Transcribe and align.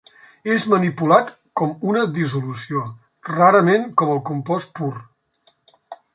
És 0.51 0.63
manipulat 0.69 1.29
com 1.61 1.75
una 1.91 2.05
dissolució, 2.15 2.81
rarament 3.31 3.87
com 4.03 4.15
el 4.17 4.23
compost 4.31 4.75
pur. 4.81 4.93